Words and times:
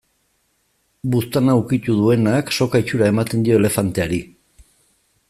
Buztana 1.15 1.57
ukitu 1.59 1.97
duenak, 1.99 2.49
soka 2.61 2.81
itxura 2.85 3.11
ematen 3.15 3.45
dio 3.49 3.61
elefanteari. 3.63 4.21